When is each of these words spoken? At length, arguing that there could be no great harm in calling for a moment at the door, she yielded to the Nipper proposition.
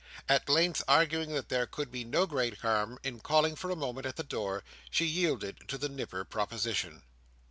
At 0.27 0.49
length, 0.49 0.81
arguing 0.87 1.33
that 1.35 1.49
there 1.49 1.67
could 1.67 1.91
be 1.91 2.03
no 2.03 2.25
great 2.25 2.61
harm 2.61 2.97
in 3.03 3.19
calling 3.19 3.55
for 3.55 3.69
a 3.69 3.75
moment 3.75 4.07
at 4.07 4.15
the 4.15 4.23
door, 4.23 4.63
she 4.89 5.05
yielded 5.05 5.67
to 5.67 5.77
the 5.77 5.89
Nipper 5.89 6.25
proposition. 6.25 7.03